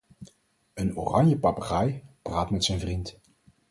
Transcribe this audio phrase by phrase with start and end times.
[0.73, 3.19] Een oranje papegaai praat met zijn vriend.